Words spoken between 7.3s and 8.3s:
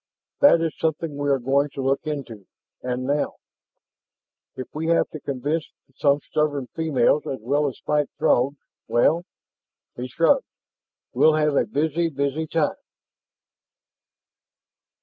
well as fight